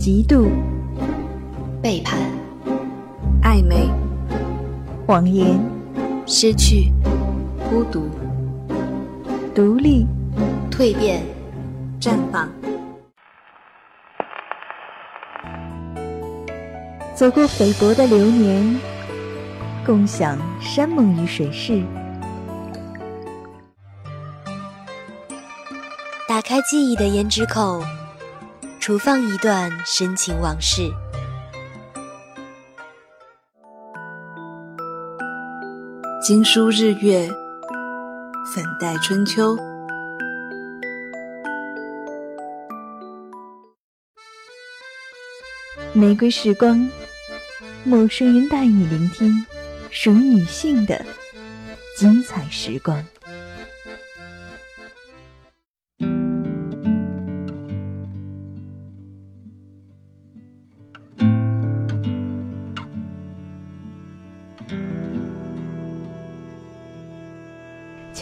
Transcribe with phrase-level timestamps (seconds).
[0.00, 0.48] 嫉妒、
[1.82, 2.18] 背叛、
[3.42, 3.86] 暧昧、
[5.06, 5.60] 谎言、
[6.26, 6.90] 失去、
[7.68, 8.08] 孤独、
[9.54, 10.06] 独立、
[10.70, 11.22] 蜕变、
[12.00, 12.48] 绽放。
[17.14, 18.80] 走过菲薄的流年，
[19.84, 21.84] 共享山盟与水誓。
[26.26, 27.82] 打开记忆的胭脂扣，
[28.90, 30.92] 储放一段深情往事。
[36.20, 37.30] 经书日月，
[38.52, 39.56] 粉黛春秋。
[45.92, 46.90] 玫瑰时光，
[47.84, 49.46] 陌生人带你聆听
[49.92, 51.00] 属于女性的
[51.96, 53.00] 精彩时光。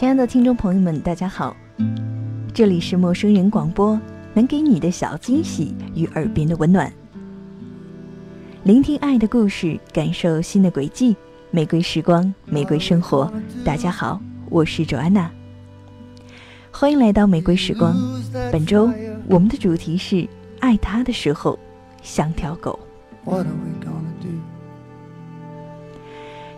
[0.09, 1.55] 爱的听众朋友们，大家好，
[2.51, 4.01] 这里是陌生人广播，
[4.33, 6.91] 能给你的小惊喜与耳边的温暖。
[8.63, 11.15] 聆听爱的故事，感受新的轨迹。
[11.51, 13.31] 玫瑰时光，玫瑰生活。
[13.63, 15.29] 大家好，我是周安娜，
[16.71, 17.95] 欢迎来到玫瑰时光。
[18.51, 18.91] 本周
[19.27, 20.27] 我们的主题是
[20.59, 21.59] 爱他的时候
[22.01, 22.79] 像条狗。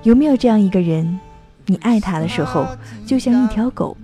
[0.03, 1.19] 有没有这样一个人，
[1.65, 2.67] 你爱他的时候
[3.05, 3.95] 就像一条狗，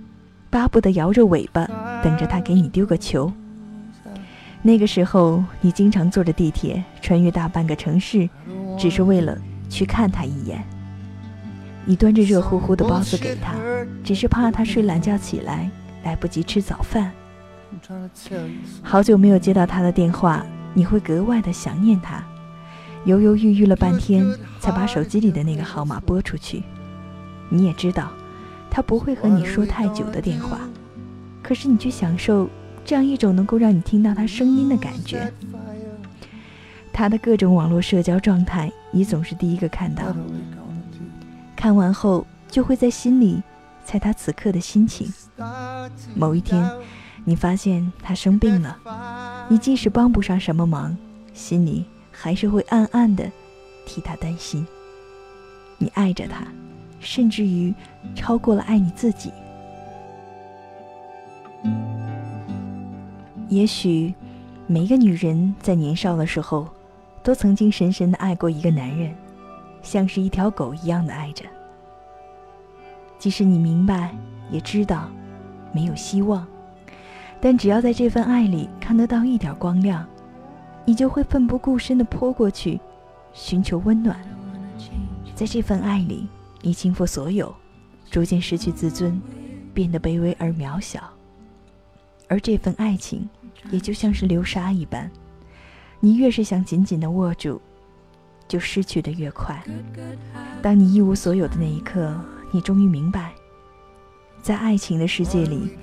[0.50, 1.66] 巴不得摇着尾巴
[2.02, 3.32] 等着他给你丢个球？
[4.62, 8.28] 那个时候，你经常坐着地铁穿越大半个城市，
[8.78, 10.64] 只是为了去看他一眼。
[11.84, 13.54] 你端着热乎乎的包子给他，
[14.02, 15.70] 只是怕他睡懒觉起来
[16.02, 17.12] 来不及吃早饭。
[18.82, 22.22] 好久没有接到他的电话，你会格外的想念他，
[23.04, 24.26] 犹犹豫豫了半天，
[24.58, 26.62] 才把手机里的那个号码拨出去。
[27.48, 28.10] 你也知道，
[28.70, 30.60] 他不会和你说太久的电话，
[31.42, 32.48] 可是你却享受。
[32.84, 35.30] 这样一种能够让你听到他声音的感觉，
[36.90, 40.16] 他的各种网络社交状态，你总是第一个看到。
[41.54, 43.42] 看完后，就会在心里
[43.84, 45.12] 猜他此刻的心情。
[46.14, 46.66] 某一天，
[47.26, 48.78] 你发现他生病了，
[49.50, 50.96] 你即使帮不上什么忙，
[51.34, 53.30] 心里还是会暗暗的
[53.84, 54.66] 替他担心。
[55.76, 56.46] 你爱着他，
[57.00, 57.74] 甚至于
[58.14, 59.32] 超过了爱你自己。
[63.48, 64.14] 也许，
[64.66, 66.68] 每一个女人在年少的时候，
[67.22, 69.14] 都曾经深深的爱过一个男人，
[69.82, 71.44] 像是一条狗一样的爱着。
[73.18, 74.14] 即使你明白，
[74.50, 75.08] 也知道
[75.72, 76.46] 没有希望，
[77.40, 80.06] 但只要在这份爱里看得到一点光亮，
[80.84, 82.78] 你就会奋不顾身的扑过去，
[83.32, 84.20] 寻求温暖。
[85.34, 86.28] 在这份爱里，
[86.62, 87.54] 你倾覆所有，
[88.10, 89.20] 逐渐失去自尊，
[89.72, 91.02] 变得卑微而渺小。
[92.28, 93.28] 而这份爱情。
[93.72, 95.10] 也就像是流沙一般，
[95.98, 97.60] 你越是想紧紧的握住，
[98.46, 99.60] 就失去的越快。
[100.62, 102.16] 当你一无所有的那一刻，
[102.52, 103.32] 你终于明白，
[104.40, 105.76] 在爱情的世界里，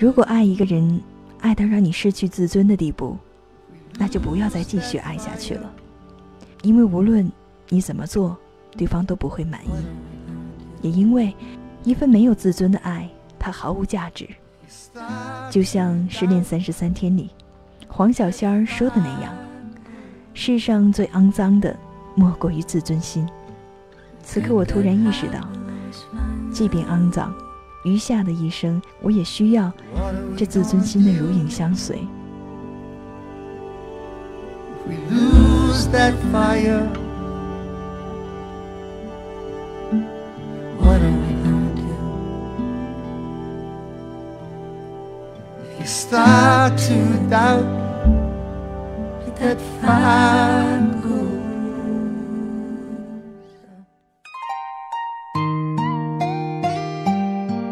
[0.00, 0.98] 如果爱一个人
[1.40, 3.18] 爱到让你失去自尊的地步，
[3.98, 5.70] 那就不要再继续爱下去了。
[6.62, 7.30] 因为无论
[7.68, 8.38] 你怎么做，
[8.76, 9.70] 对方都不会满意。
[10.80, 11.34] 也因为
[11.84, 14.28] 一份没有自尊的爱，它毫无价值。
[15.50, 17.30] 就像《失恋三十三天》里
[17.86, 19.32] 黄小仙儿说的那样
[20.34, 21.76] ：“世上最肮脏的，
[22.14, 23.28] 莫过于自尊心。”
[24.24, 25.40] 此刻，我突然意识到，
[26.52, 27.34] 即便肮脏，
[27.84, 29.70] 余下的一生，我也需要
[30.36, 31.98] 这自尊心的如影相随。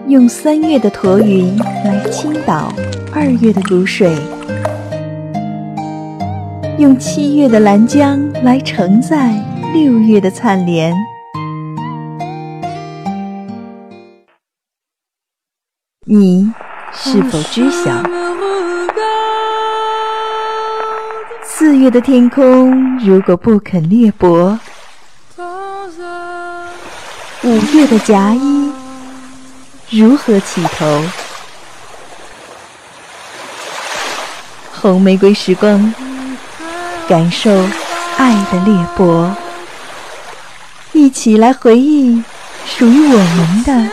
[0.09, 2.73] 用三月的驼云来倾倒
[3.15, 4.17] 二月的谷水，
[6.79, 9.35] 用七月的兰江来承载
[9.75, 10.95] 六月的灿莲。
[16.07, 16.51] 你。
[16.93, 18.03] 是否知晓，
[21.61, 24.57] 四月的天空如果不肯裂帛，
[27.43, 28.73] 五月的夹衣
[29.91, 31.05] 如何起头？
[34.73, 35.95] 红玫瑰时光，
[37.07, 37.51] 感受
[38.17, 39.31] 爱的裂帛，
[40.93, 42.25] 一起来回忆
[42.65, 43.91] 属于我们的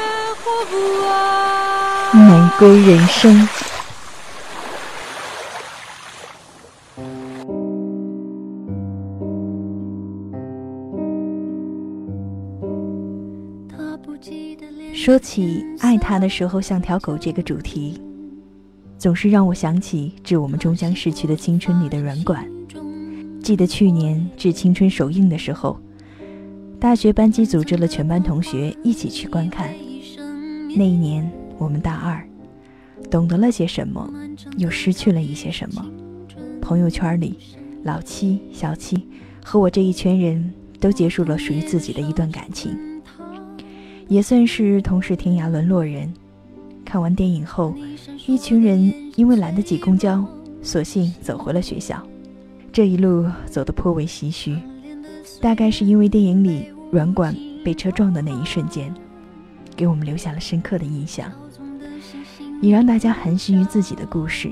[2.13, 3.49] 玫瑰人生。
[15.07, 17.97] 说起爱他的时候像条狗这个主题，
[18.97, 22.45] 总是让我想起《致我们终将逝去的青春》里的软管。
[23.41, 25.79] 记得去年《致青春》首映的时候，
[26.77, 29.73] 大学班级组织了全班同学一起去观看。
[30.75, 32.21] 那一年我们大二，
[33.09, 34.11] 懂得了些什么，
[34.57, 35.85] 又失去了一些什么。
[36.61, 37.39] 朋友圈里，
[37.83, 39.07] 老七、小七
[39.41, 42.77] 和我这一圈人都结束了属于自己的一段感情。
[44.07, 46.11] 也算是同是天涯沦落人。
[46.85, 47.75] 看完电影后，
[48.25, 50.25] 一群人因为懒得挤公交，
[50.61, 52.01] 索性走回了学校。
[52.71, 54.57] 这一路走得颇为唏嘘，
[55.41, 58.93] 大概是因为电影里软管被车撞的那一瞬间，
[59.75, 61.31] 给我们留下了深刻的印象，
[62.61, 64.49] 也让大家寒心于自己的故事。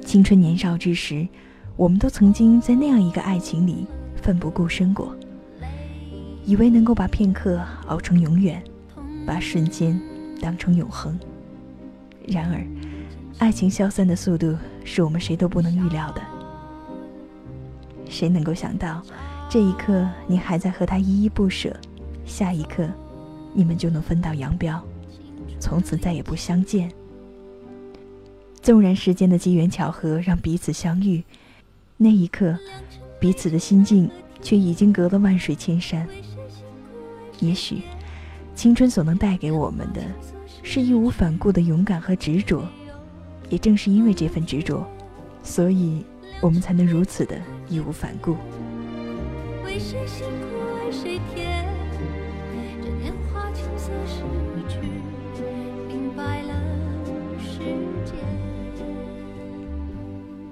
[0.00, 1.26] 青春年少之时，
[1.76, 5.14] 我们都曾经在那样一个爱情里奋不顾身过。
[6.46, 8.62] 以为能够把片刻熬成永远，
[9.26, 10.00] 把瞬间
[10.40, 11.18] 当成永恒。
[12.24, 12.64] 然而，
[13.38, 16.22] 爱情消散的速度是我们谁都不能预料的。
[18.08, 19.02] 谁能够想到，
[19.50, 21.76] 这一刻你还在和他依依不舍，
[22.24, 22.88] 下一刻，
[23.52, 24.80] 你们就能分道扬镳，
[25.58, 26.88] 从此再也不相见。
[28.62, 31.24] 纵然时间的机缘巧合让彼此相遇，
[31.96, 32.56] 那一刻，
[33.18, 34.08] 彼此的心境
[34.40, 36.06] 却已经隔了万水千山。
[37.40, 37.82] 也许，
[38.54, 40.02] 青春所能带给我们的，
[40.62, 42.64] 是义无反顾的勇敢和执着。
[43.48, 44.84] 也正是因为这份执着，
[45.42, 46.04] 所以
[46.40, 47.38] 我们才能如此的
[47.68, 48.36] 义无反顾。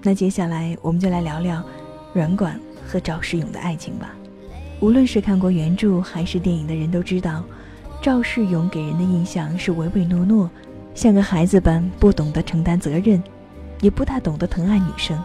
[0.03, 1.65] 那接下来，我们就来聊聊
[2.13, 4.15] 软管和赵世勇的爱情吧。
[4.81, 7.43] 无论是看过原著还是电影的人都知道，
[8.03, 10.50] 赵世勇给人的印象是唯唯诺诺，
[10.94, 13.23] 像个孩子般不懂得承担责任，
[13.81, 15.19] 也不大懂得疼爱女生。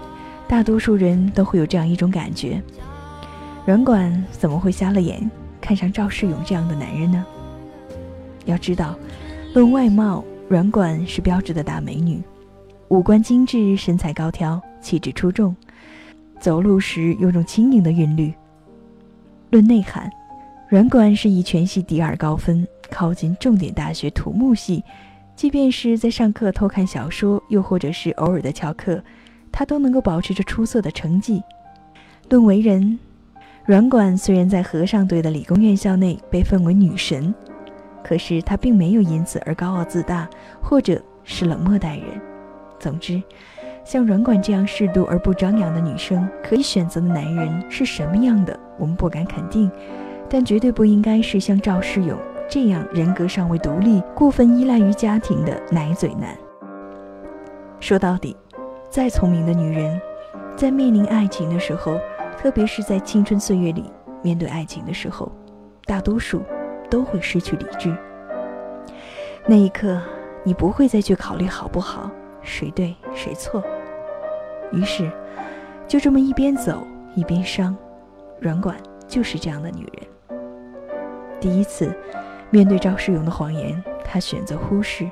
[0.47, 2.61] 大多数人都会有这样一种感觉：
[3.65, 5.29] 软管怎么会瞎了眼
[5.59, 7.25] 看上赵世勇这样的男人呢？
[8.45, 8.97] 要知道，
[9.53, 12.21] 论外貌，软管是标致的大美女，
[12.87, 15.55] 五官精致，身材高挑，气质出众，
[16.39, 18.33] 走路时有种轻盈的韵律。
[19.49, 20.09] 论内涵，
[20.67, 24.83] 软管是以全系第二高分，考进重点大学土木系。
[25.35, 29.01] 即便是在上课偷看小说，又或者是偶尔的翘课，
[29.51, 31.41] 他都能够保持着出色的成绩。
[32.29, 32.99] 论为人，
[33.65, 37.33] 软管虽然在和尚队的理工院校内被奉为女神，
[38.03, 40.29] 可是他并没有因此而高傲自大，
[40.61, 42.05] 或者是冷漠待人。
[42.77, 43.21] 总之。
[43.83, 48.57] 像软管这样适度而不张扬的女生，可以选择的男人是什么样的？
[48.77, 49.69] 我们不敢肯定，
[50.29, 52.17] 但绝对不应该是像赵世勇
[52.47, 56.37] 这样人格尚未独立、过分依赖于家庭的奶嘴男。
[57.79, 58.35] 说到底，
[58.89, 59.99] 再聪明的女人，
[60.55, 61.99] 在面临爱情的时候，
[62.37, 63.85] 特别是在青春岁月里
[64.21, 65.31] 面对爱情的时候，
[65.85, 66.41] 大多数
[66.89, 67.95] 都会失去理智。
[69.45, 69.99] 那一刻，
[70.43, 72.11] 你不会再去考虑好不好，
[72.41, 73.63] 谁对谁错。
[74.71, 75.11] 于是，
[75.87, 76.85] 就这么一边走
[77.15, 77.75] 一边伤。
[78.39, 78.75] 软管
[79.07, 80.39] 就是这样的女人。
[81.39, 81.93] 第一次
[82.49, 85.09] 面对赵世勇的谎言，她选择忽视。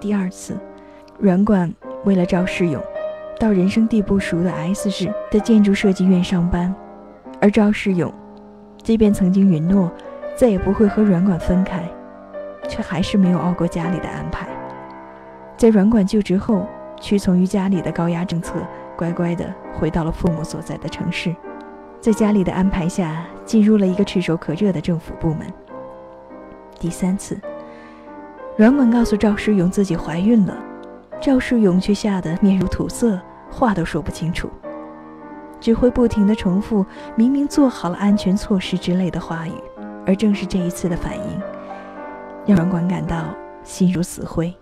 [0.00, 0.56] 第二次，
[1.18, 1.72] 软管
[2.04, 2.82] 为了赵世勇，
[3.38, 6.74] 到人生地不熟的 S 市的建筑设计院上班，
[7.40, 8.12] 而赵世勇，
[8.82, 9.90] 即便曾经允诺
[10.34, 11.82] 再也不会和软管分开，
[12.68, 14.48] 却还是没有熬过家里的安排。
[15.56, 16.66] 在软管就职后。
[17.06, 18.54] 屈从于家里的高压政策，
[18.96, 21.32] 乖乖地回到了父母所在的城市，
[22.00, 25.46] 在家里的安排下，进入了一个炙手可热的政府部门。
[26.80, 27.40] 第三次，
[28.56, 30.58] 软管告诉赵世勇自己怀孕了，
[31.20, 33.16] 赵世勇却吓得面如土色，
[33.52, 34.50] 话都说不清楚，
[35.60, 36.84] 只会不停地重复
[37.14, 39.52] “明明做好了安全措施”之类的话语。
[40.04, 41.40] 而正是这一次的反应，
[42.46, 43.26] 让软管感到
[43.62, 44.52] 心如死灰。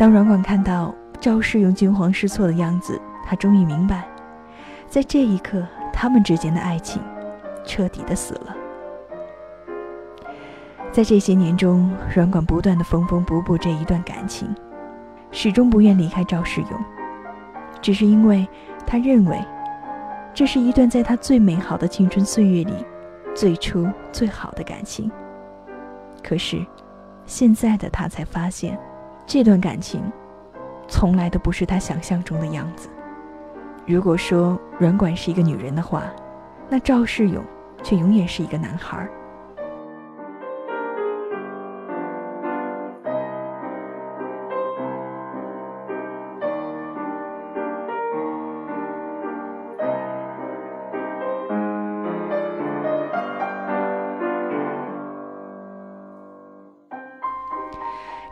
[0.00, 4.08] 当软管看到赵世勇惊慌失措的样子，他终于明白，
[4.88, 7.02] 在这一刻，他们之间的爱情
[7.66, 8.56] 彻底的死了。
[10.90, 14.48] 在这些年中，软管不断的缝缝补补这一段感情，
[15.30, 16.84] 始终不愿离开赵世勇。
[17.82, 18.48] 只是因为
[18.86, 19.38] 他认为，
[20.32, 22.72] 这是一段在他最美好的青春岁月里，
[23.34, 25.12] 最初最好的感情。
[26.22, 26.64] 可是，
[27.26, 28.78] 现在的他才发现，
[29.32, 30.02] 这段感情，
[30.88, 32.88] 从来都不是他想象中的样子。
[33.86, 36.02] 如果说软管是一个女人的话，
[36.68, 37.40] 那赵世勇
[37.80, 39.08] 却永远是一个男孩。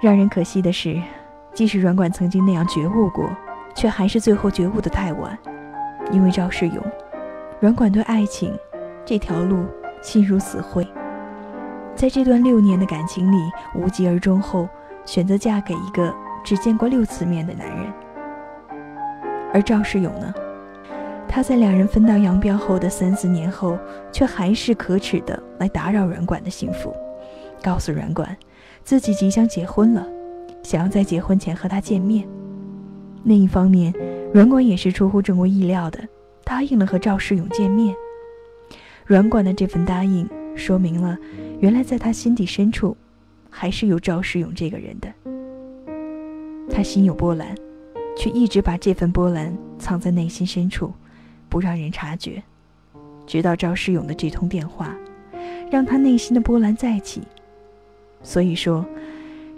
[0.00, 1.00] 让人可惜的是，
[1.52, 3.28] 即使软管曾经那样觉悟过，
[3.75, 5.37] 却还是最后觉悟的太晚。
[6.12, 6.81] 因为赵世勇，
[7.61, 8.57] 软管对爱情
[9.05, 9.64] 这条路
[10.00, 10.87] 心如死灰，
[11.97, 13.37] 在这段六年的感情里
[13.75, 14.69] 无疾而终后，
[15.05, 16.14] 选择嫁给一个
[16.45, 17.93] 只见过六次面的男人。
[19.52, 20.33] 而赵世勇呢，
[21.28, 23.76] 他在两人分道扬镳后的三四年后，
[24.12, 26.95] 却还是可耻的来打扰软管的幸福，
[27.61, 28.35] 告诉软管。
[28.88, 30.09] 自己即将结婚了，
[30.62, 32.26] 想要在结婚前和他见面。
[33.23, 33.92] 另一方面，
[34.33, 36.00] 软管也是出乎郑国意料的，
[36.42, 37.95] 答应了和赵世勇见面。
[39.04, 40.26] 软管的这份答应，
[40.57, 41.18] 说明了
[41.61, 42.97] 原来在他心底深处，
[43.50, 45.12] 还是有赵世勇这个人的。
[46.71, 47.54] 他心有波澜，
[48.16, 50.90] 却一直把这份波澜藏在内心深处，
[51.50, 52.42] 不让人察觉。
[53.26, 54.97] 直到赵世勇的这通电话，
[55.71, 57.21] 让他内心的波澜再起。
[58.28, 58.85] 所以说，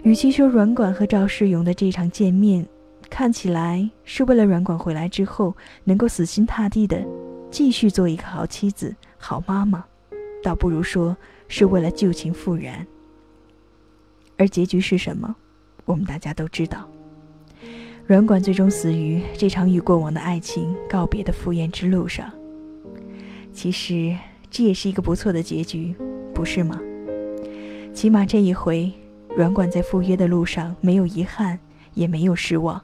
[0.03, 2.65] 与其说软管和赵世勇的这场见面
[3.09, 7.05] 看起来是为了软管回来之后能够死心塌地的
[7.51, 9.83] 继续做一个好妻子、好妈妈，
[10.41, 11.13] 倒不如说
[11.49, 12.87] 是为了旧情复燃。
[14.37, 15.35] 而结局是什么，
[15.83, 16.89] 我们大家都知道，
[18.07, 22.31] 软管最终死于这场与过往的爱情告别的赴宴之路上。
[23.51, 24.15] 其实
[24.49, 25.93] 这也是一个不错的结局，
[26.33, 26.79] 不是吗？
[27.93, 28.91] 起码这一回，
[29.35, 31.59] 软管在赴约的路上没有遗憾，
[31.93, 32.81] 也没有失望，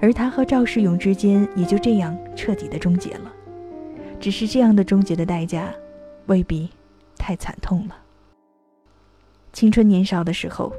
[0.00, 3.32] 而他和赵世勇之间也就这样彻底的终结了。
[4.20, 5.74] 只是这样的终结的代价，
[6.26, 6.70] 未必
[7.18, 7.96] 太惨痛了。
[9.52, 10.72] 青春年少的时候，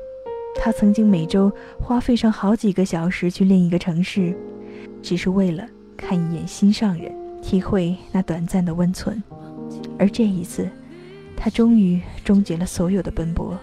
[0.56, 4.36] 他曾经每周花费上好几个小时去另一个城市，
[5.02, 5.68] 只是为了
[5.98, 9.22] 看一眼心上人，体会那短暂的温存。
[10.00, 10.68] 而这一次。
[11.44, 13.58] 他终于终结了所有的奔波，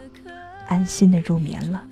[0.67, 1.85] 安心的入眠了。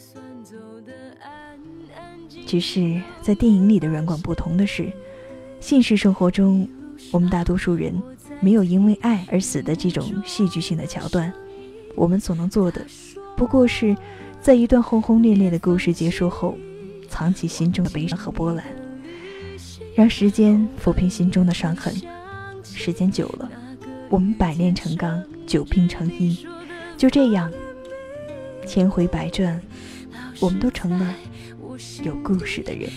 [2.45, 4.93] 只是在电影里的软管不同的是，
[5.61, 6.69] 现实生活中，
[7.13, 7.95] 我们大多数人
[8.41, 11.33] 没有因为爱而死的这种戏剧性的桥段。
[11.95, 12.85] 我们所能做的，
[13.37, 13.97] 不过是
[14.41, 16.59] 在一段轰轰烈烈的故事结束后，
[17.09, 18.65] 藏起心中的悲伤和波澜，
[19.95, 21.95] 让时间抚平心中的伤痕。
[22.65, 23.49] 时间久了。
[24.09, 26.47] 我们百炼成钢，久病成医，
[26.97, 27.51] 就这样，
[28.67, 29.61] 千回百转，
[30.41, 31.15] 我们都成了
[32.03, 32.91] 有故事的人。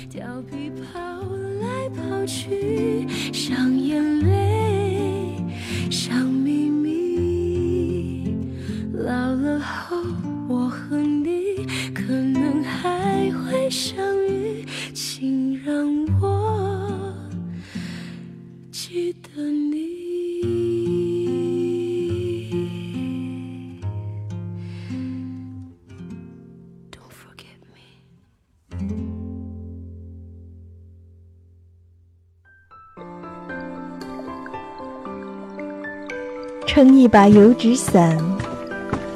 [36.79, 38.17] 撑一把油纸伞，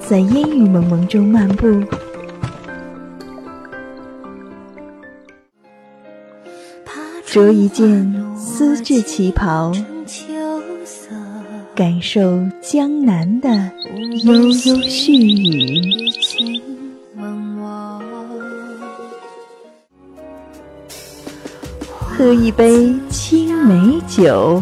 [0.05, 1.82] 在烟雨蒙蒙中漫步，
[7.25, 9.72] 着一件丝质旗袍，
[11.74, 13.72] 感受江南的
[14.25, 16.12] 悠悠细雨，
[21.88, 24.62] 喝一杯青梅酒。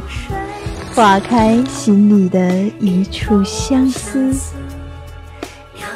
[0.94, 4.36] 化开心里的一处相思，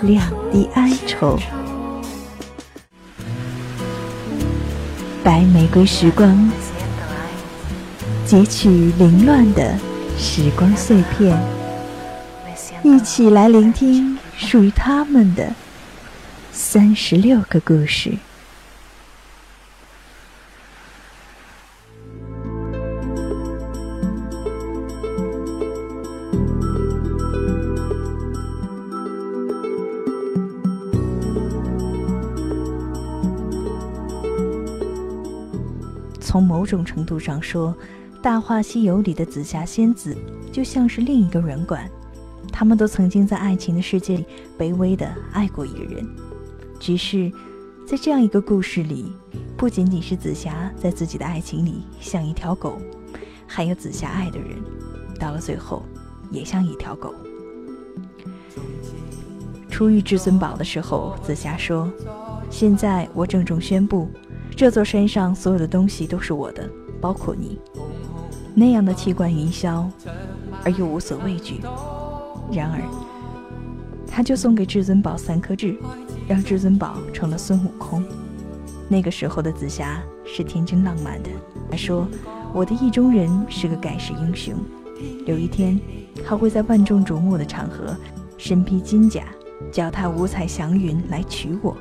[0.02, 1.38] 两地哀愁。
[5.22, 6.50] 白玫瑰时光，
[8.26, 9.78] 截取凌乱的
[10.18, 11.38] 时光碎片，
[12.82, 15.52] 一起来聆听属于他们的
[16.54, 18.14] 三十六个故事。
[36.36, 37.74] 从某种程度上说，
[38.22, 40.14] 《大话西游》里的紫霞仙子
[40.52, 41.90] 就像是另一个软管，
[42.52, 44.26] 他们都曾经在爱情的世界里
[44.60, 46.06] 卑微的爱过一个人，
[46.78, 47.32] 只是
[47.88, 49.14] 在这样一个故事里，
[49.56, 52.78] 不仅仅是紫霞在自己的爱情里像一条狗，
[53.48, 54.62] 还有紫霞爱的人，
[55.18, 55.86] 到了最后
[56.32, 57.16] 也像一条狗。
[59.70, 61.90] 初遇至尊宝的时候，紫霞说
[62.52, 64.10] ：“现在我郑重宣布，
[64.56, 66.70] 这座山上所有的东西都是我的，
[67.02, 67.60] 包括你。”
[68.56, 69.86] 那样的气贯云霄，
[70.64, 71.60] 而又无所畏惧。
[72.52, 72.82] 然而，
[74.08, 75.76] 他就送给至尊宝三颗痣，
[76.26, 78.02] 让至尊宝成了孙悟空。
[78.88, 81.30] 那个时候的紫霞是天真浪漫的，
[81.70, 82.08] 她说
[82.54, 84.54] ：“我的意中人是个盖世英雄，
[85.26, 85.78] 有一天
[86.26, 87.94] 他会在万众瞩目的场合，
[88.38, 89.26] 身披金甲。”
[89.72, 91.76] 脚踏五彩祥云来娶我，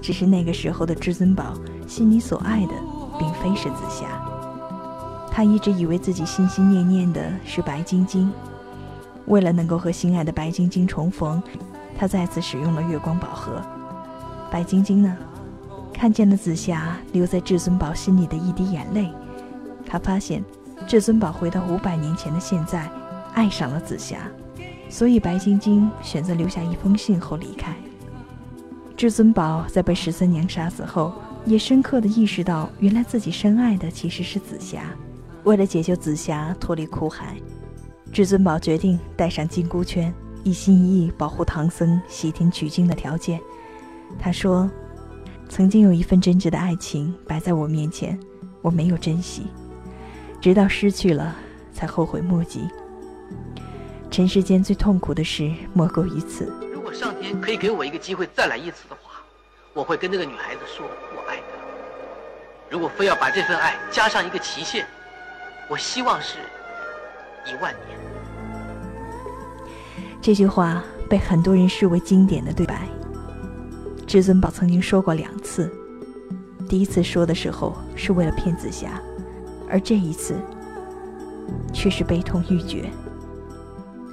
[0.00, 1.54] 只是那个时候的至尊宝
[1.88, 2.74] 心里所爱的，
[3.18, 4.06] 并非是紫霞。
[5.32, 8.30] 他一直以为自己心心念念的是白晶晶。
[9.26, 11.42] 为了能够和心爱的白晶晶重逢，
[11.98, 13.62] 他再次使用了月光宝盒。
[14.50, 15.16] 白晶晶呢，
[15.92, 19.10] 看见了紫霞留在至尊宝心里的一滴眼泪，
[19.86, 20.44] 他发现
[20.86, 22.88] 至尊宝回到五百年前的现在，
[23.34, 24.18] 爱上了紫霞。
[24.90, 27.74] 所以，白晶晶选择留下一封信后离开。
[28.96, 31.12] 至尊宝在被十三娘杀死后，
[31.44, 34.84] 也深刻的意识到，原来自己深爱的其实是紫霞。
[35.44, 37.36] 为了解救紫霞脱离苦海，
[38.12, 40.12] 至尊宝决定戴上金箍圈，
[40.44, 43.40] 一心一意保护唐僧西天取经的条件。
[44.18, 44.70] 他说
[45.48, 48.18] ：“曾经有一份真挚的爱情摆在我面前，
[48.60, 49.46] 我没有珍惜，
[50.40, 51.34] 直到失去了，
[51.72, 52.68] 才后悔莫及。”
[54.10, 56.52] 尘世间最痛苦的事莫过于此。
[56.74, 59.22] 如果上天可以给我一个机会再来一次的话，
[59.72, 60.84] 我会跟那个女孩子说。
[62.70, 64.86] 如果非要把这份爱加上一个期限，
[65.68, 66.38] 我希望是
[67.46, 67.98] 一万年。
[70.20, 72.86] 这句话被很多人视为经典的对白。
[74.06, 75.72] 至尊宝曾经说过两次，
[76.68, 79.00] 第一次说的时候是为了骗紫霞，
[79.70, 80.36] 而这一次
[81.72, 82.90] 却是悲痛欲绝。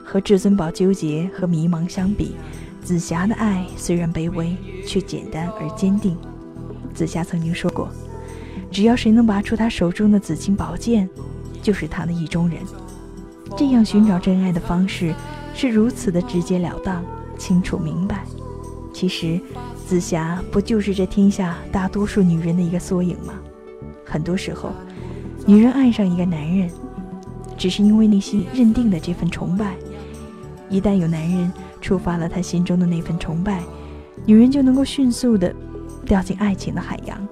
[0.03, 2.35] 和至尊宝纠结和迷茫相比，
[2.81, 6.17] 紫霞的爱虽然卑微，却简单而坚定。
[6.93, 7.89] 紫霞曾经说过
[8.75, 11.09] ：“只要谁能拔出他手中的紫青宝剑，
[11.61, 12.59] 就是他的意中人。”
[13.55, 15.15] 这样寻找真爱的方式
[15.53, 17.01] 是如此的直截了当、
[17.37, 18.25] 清楚明白。
[18.91, 19.39] 其实，
[19.87, 23.35] 紫霞不就是这天下大多数女人的一个缩影吗？
[24.03, 24.73] 很多时候，
[25.45, 26.69] 女人爱上一个男人，
[27.57, 29.73] 只是因为内心认定的这份崇拜。
[30.69, 33.63] 一旦有男人触发了她心中的那份崇拜，
[34.25, 35.55] 女人就能够迅速的
[36.05, 37.25] 掉进爱情的海洋。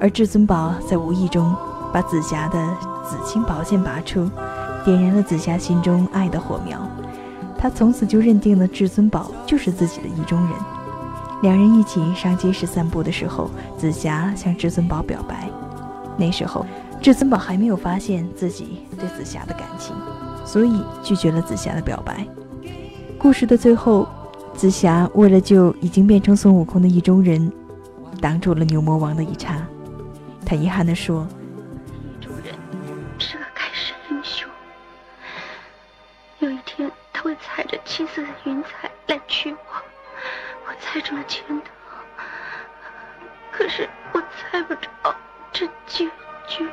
[0.00, 1.54] 而至尊宝在无意中
[1.92, 2.58] 把紫霞的
[3.04, 4.30] 紫青宝剑拔出，
[4.84, 6.78] 点燃了紫霞心中爱的火苗。
[7.58, 10.52] 他从此就认定了至尊宝就是自己的意中人。
[11.42, 15.48] 两人一起上街市散步的时候，紫霞向至尊宝表白。
[16.16, 16.64] 那时候，
[17.00, 19.94] 至尊宝还没有发现自己对紫霞的感情，
[20.44, 22.26] 所以拒绝了紫霞的表白。
[23.18, 24.06] 故事的最后，
[24.54, 27.52] 紫霞为了救已经变成孙悟空的意中人，
[28.20, 29.60] 挡住了牛魔王的一叉。
[30.48, 31.28] 他遗憾地说
[31.92, 32.54] ：“意中人
[33.18, 34.48] 是个盖世英雄，
[36.38, 39.58] 有一天他会踩着七色的云彩来娶我。
[40.66, 41.64] 我猜中了前头，
[43.52, 44.88] 可是我猜不着
[45.52, 46.06] 这结
[46.46, 46.66] 局。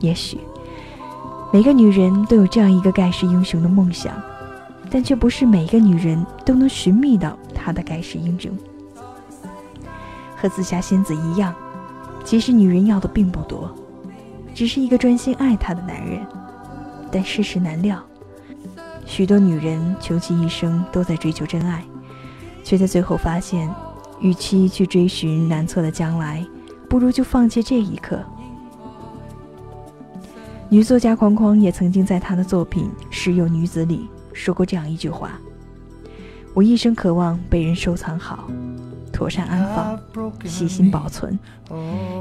[0.00, 0.36] 也许。”
[1.52, 4.20] 每个女人都有这样一个盖世英雄的梦想，
[4.90, 8.52] 但却不是每个女人都能寻觅到他的盖世英雄。
[10.40, 11.54] 和紫霞仙子一样，
[12.24, 13.70] 其实女人要的并不多，
[14.54, 16.26] 只是一个专心爱她的男人。
[17.12, 18.02] 但世事难料，
[19.04, 21.84] 许多女人穷其一生都在追求真爱，
[22.64, 23.68] 却在最后发现，
[24.20, 26.46] 与其去追寻难测的将来，
[26.88, 28.18] 不如就放弃这一刻。
[30.68, 35.32] 女作家框框也曾经在她的作品《时有女子》里说过这样一句话
[36.54, 38.48] ：“我一生渴望被人收藏好，
[39.20, 40.00] 妥善安放，
[40.46, 41.38] 细心保存，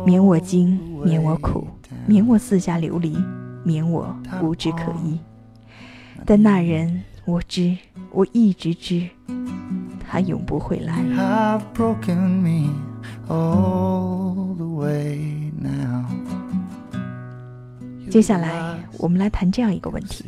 [0.05, 1.65] 免我惊，免我苦，
[2.05, 3.17] 免我四下流离，
[3.63, 5.17] 免我无枝可依。
[6.25, 7.77] 但那人，我知，
[8.11, 9.07] 我一直知，
[10.05, 10.99] 他永不会来。”
[18.11, 20.25] 接下来，我们来谈这样一个问题。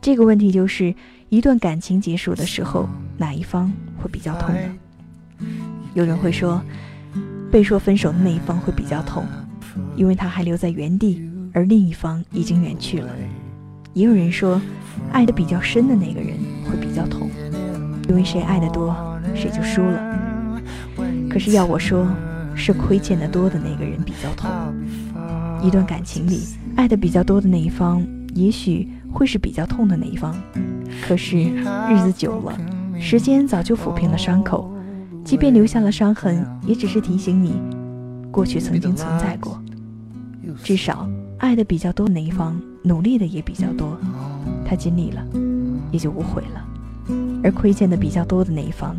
[0.00, 0.94] 这个问题就是，
[1.28, 4.60] 一段感情结束的时候，哪一方会比较痛呢？
[5.94, 6.60] 有人会说，
[7.50, 9.24] 被说分手的那一方会比较痛，
[9.94, 13.10] 因为他还留在原地，而另一方已经远去了。
[13.92, 14.60] 也有人说，
[15.12, 16.30] 爱的比较深的那个人
[16.64, 17.28] 会比较痛，
[18.08, 18.96] 因为谁爱的多，
[19.34, 20.18] 谁就输了。
[21.28, 22.06] 可是要我说，
[22.54, 24.50] 是亏欠的多的那个人比较痛。
[25.62, 26.40] 一段感情里，
[26.74, 28.02] 爱的比较多的那一方，
[28.34, 30.34] 也许会是比较痛的那一方。
[31.06, 32.58] 可是日子久了，
[32.98, 34.74] 时间早就抚平了伤口，
[35.24, 37.54] 即便留下了伤痕，也只是提醒你，
[38.30, 39.60] 过去曾经存在过。
[40.62, 41.08] 至少，
[41.38, 43.96] 爱的比较多的那一方，努力的也比较多，
[44.66, 45.24] 他尽力了，
[45.90, 46.68] 也就无悔了。
[47.44, 48.96] 而亏欠的比较多的那一方，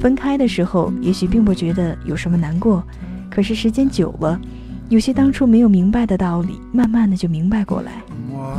[0.00, 2.82] 分开的时候也许并不觉得有什么难过，
[3.30, 4.40] 可是时间久了，
[4.88, 7.92] 有些当初没有明白的道理，慢慢的就明白过来。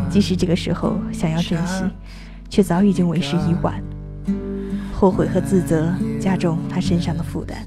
[0.09, 1.83] 即使这个时候想要珍惜，
[2.49, 3.81] 却早已经为时已晚。
[4.99, 7.57] 后悔和自责加重他身上的负担。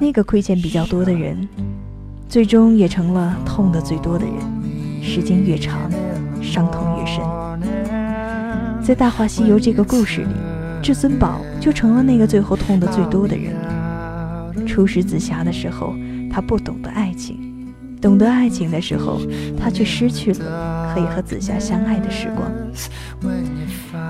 [0.00, 1.46] 那个亏欠比较多的人，
[2.30, 4.34] 最终也成了痛的最多的人。
[5.02, 5.78] 时间越长，
[6.40, 7.22] 伤痛越深。
[8.82, 10.34] 在《大话西游》这个故事里，
[10.82, 13.54] 至尊宝就成了那个最后痛得最多的人。
[14.66, 15.94] 初识紫霞的时候，
[16.32, 17.36] 他不懂得爱情；
[18.00, 19.20] 懂得爱情的时候，
[19.60, 22.50] 他却失去了可以和紫霞相爱的时光。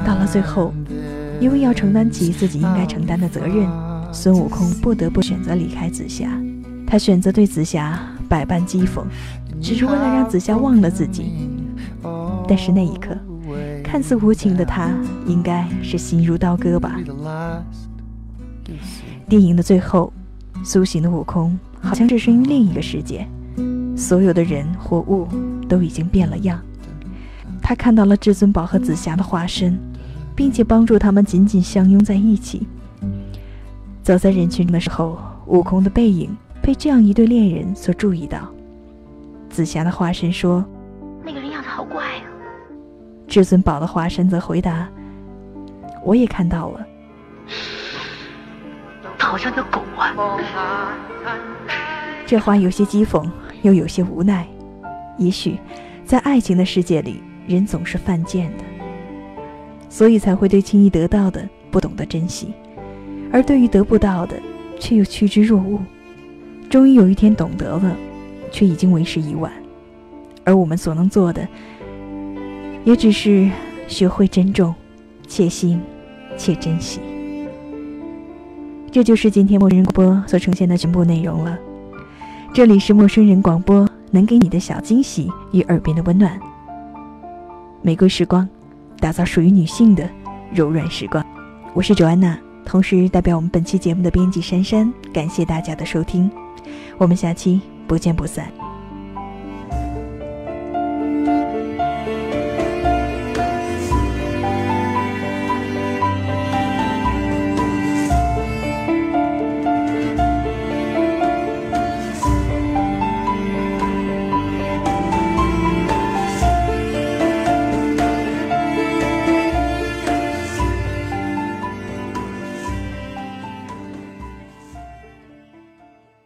[0.07, 0.73] 到了最后，
[1.41, 3.69] 因为要承担起自己应该承担的责任，
[4.13, 6.31] 孙悟空不得不选择离开紫霞。
[6.87, 9.05] 他选择对紫霞百般讥讽，
[9.61, 11.49] 只是为了让紫霞忘了自己。
[12.49, 13.17] 但是那一刻。
[13.85, 14.91] 看似无情的他，
[15.27, 16.99] 应该是心如刀割吧。
[19.29, 20.13] 电影的最后，
[20.65, 23.29] 苏醒的悟空好像置身于另一个世界，
[23.95, 25.29] 所有的人或物
[25.69, 26.59] 都已经变了样。
[27.63, 29.79] 他看到了至尊宝和紫霞的化身，
[30.35, 32.67] 并且帮助他们紧紧相拥在一起。
[34.03, 38.51] 走在人群中的时候，悟空的背影被这样一对恋人所注意到。
[39.49, 40.65] 紫霞的化身说
[41.25, 42.25] ：“那个人样子好怪啊。”
[43.27, 44.89] 至尊宝的化身则回答
[46.05, 46.87] ：“我也看到了，
[49.17, 50.93] 他好像条狗啊。”
[52.27, 53.29] 这话有些讥讽，
[53.63, 54.47] 又有些无奈。
[55.19, 55.59] 也许，
[56.05, 58.65] 在爱情的世界里，人总是犯贱的，
[59.95, 62.53] 所以才会对轻易得到的不懂得珍惜，
[63.31, 64.35] 而对于得不到的，
[64.81, 65.79] 却又趋之若鹜。
[66.69, 67.97] 终于有一天懂得了，
[68.51, 69.53] 却已经为时已晚。
[70.43, 71.47] 而我们所能做的，
[72.83, 73.49] 也只是
[73.87, 74.75] 学会珍重，
[75.29, 75.81] 且行
[76.37, 76.99] 且珍惜。
[78.91, 81.57] 这就是今天陌生人广播所呈现的全部内容了。
[82.53, 86.37] 这里是陌生人广播，能给你的小惊喜与耳边的温暖。
[87.81, 88.49] 玫瑰时光，
[88.99, 90.09] 打造属于女性的
[90.53, 91.25] 柔软时光。
[91.75, 96.31] 我是周安娜，同时代表我们本期节目的编辑珊珊，感谢大家的收听，
[96.99, 98.64] 我们下期不见不散。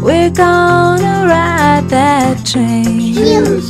[0.00, 3.14] We're gonna ride that train.
[3.14, 3.60] train。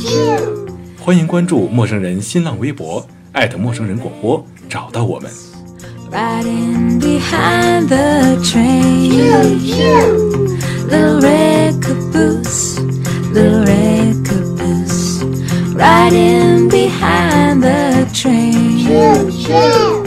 [0.99, 5.31] 欢迎关注陌生人新浪微博，艾特陌生人广播，找到我们。
[6.11, 9.09] Riding behind the train,
[10.87, 12.79] little red caboose,
[13.33, 15.23] little red caboose,
[15.75, 19.98] riding behind the train.